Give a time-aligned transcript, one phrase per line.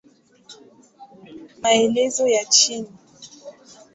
[1.61, 2.89] Maelezo ya chini